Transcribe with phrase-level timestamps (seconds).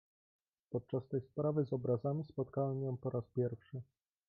[0.69, 3.81] "Podczas tej sprawy z obrazami spotkałem ją po raz pierwszy."